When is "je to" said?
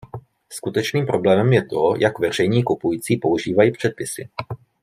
1.53-1.95